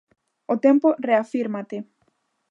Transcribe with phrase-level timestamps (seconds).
[0.53, 1.77] O tempo reafírmate.